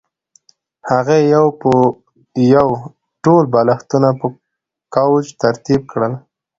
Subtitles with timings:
[0.91, 1.71] هغې یو په
[2.55, 2.67] یو
[3.23, 4.27] ټول بالښتونه په
[4.93, 6.13] کوچ ترتیب کړل